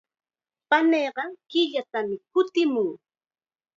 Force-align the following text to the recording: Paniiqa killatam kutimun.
Paniiqa 0.69 1.25
killatam 1.49 2.07
kutimun. 2.31 2.89